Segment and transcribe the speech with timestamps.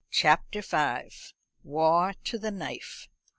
[0.09, 1.11] CHAPTER V.
[1.63, 3.07] War to the Knife.